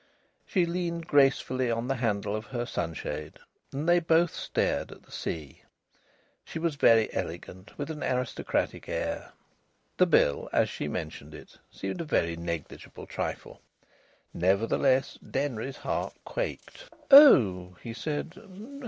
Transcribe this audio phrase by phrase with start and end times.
[0.47, 3.37] She leaned gracefully on the handle of her sunshade,
[3.71, 5.61] and they both stared at the sea.
[6.43, 9.33] She was very elegant, with an aristocratic air.
[9.97, 13.61] The bill, as she mentioned it, seemed a very negligible trifle.
[14.33, 16.85] Nevertheless, Denry's heart quaked.
[17.11, 18.41] "Oh!" he said.